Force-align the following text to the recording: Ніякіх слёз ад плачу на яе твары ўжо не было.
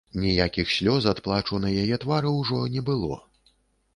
Ніякіх 0.21 0.71
слёз 0.75 1.03
ад 1.11 1.19
плачу 1.27 1.59
на 1.67 1.73
яе 1.83 1.99
твары 2.03 2.31
ўжо 2.39 2.63
не 2.79 2.85
было. 2.89 3.21